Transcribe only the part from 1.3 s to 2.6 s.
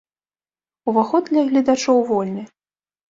гледачоў вольны.